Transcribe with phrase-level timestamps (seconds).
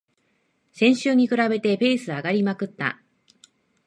[0.71, 2.99] 先週に比べてペース上がりまくった